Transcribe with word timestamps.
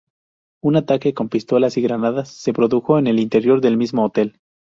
Un 0.63 0.77
ataque 0.77 1.13
con 1.13 1.29
pistolas 1.29 1.77
y 1.77 1.81
granadas 1.83 2.29
se 2.29 2.53
produjo 2.53 2.97
en 2.97 3.05
el 3.05 3.19
interior 3.19 3.61
del 3.61 3.77
mismo 3.77 4.03
hotel. 4.03 4.39